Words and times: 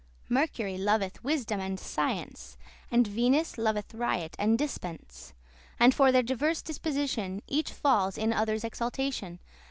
Mercury 0.29 0.79
loveth 0.79 1.23
wisdom 1.23 1.59
and 1.59 1.79
science, 1.79 2.57
And 2.89 3.05
Venus 3.05 3.59
loveth 3.59 3.93
riot 3.93 4.35
and 4.39 4.57
dispence.* 4.57 4.95
*extravagance 5.03 5.35
And 5.79 5.93
for 5.93 6.11
their 6.11 6.23
diverse 6.23 6.63
disposition, 6.63 7.43
Each 7.45 7.71
falls 7.71 8.17
in 8.17 8.33
other's 8.33 8.63
exaltation. 8.63 9.37